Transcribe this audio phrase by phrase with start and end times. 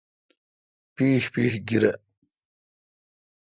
[0.95, 1.93] پِیش پیش گیرہ۔